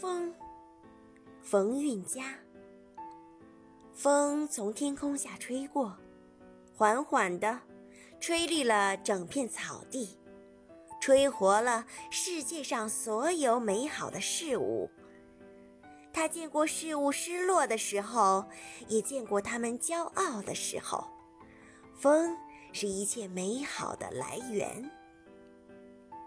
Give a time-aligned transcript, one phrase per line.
[0.00, 0.34] 风，
[1.42, 2.22] 冯韵佳
[3.92, 5.94] 风从天空下吹过，
[6.74, 7.60] 缓缓地
[8.18, 10.18] 吹绿了整片草地，
[11.02, 14.88] 吹活了世界上所有美好的事物。
[16.14, 18.46] 他见过事物失落的时候，
[18.88, 21.06] 也见过他们骄傲的时候。
[21.94, 22.34] 风
[22.72, 24.90] 是一切美好的来源。